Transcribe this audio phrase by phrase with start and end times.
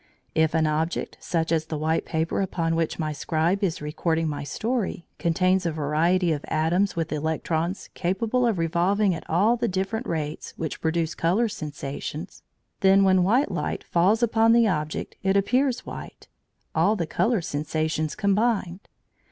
[0.33, 4.43] If an object, such as the white paper upon which my scribe is recording my
[4.43, 10.07] story, contains a variety of atoms with electrons capable of revolving at all the different
[10.07, 12.41] rates which produce colour sensations,
[12.79, 16.27] then when "white light" falls upon the object it appears white
[16.73, 18.89] (all the colour sensations combined).